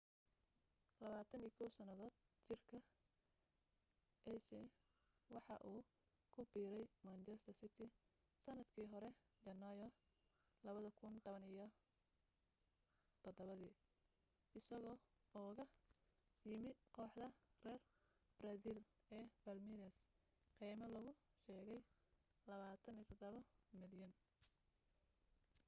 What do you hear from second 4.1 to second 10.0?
ciise waxa uu ku biiray manchester city sannadkii hore janaayo